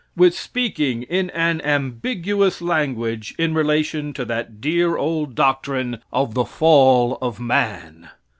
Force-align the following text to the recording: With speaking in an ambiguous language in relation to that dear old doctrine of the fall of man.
With 0.17 0.35
speaking 0.35 1.03
in 1.03 1.29
an 1.29 1.61
ambiguous 1.63 2.59
language 2.59 3.35
in 3.37 3.53
relation 3.53 4.13
to 4.13 4.25
that 4.25 4.59
dear 4.59 4.97
old 4.97 5.35
doctrine 5.35 5.99
of 6.11 6.33
the 6.33 6.43
fall 6.45 7.19
of 7.21 7.39
man. 7.39 8.09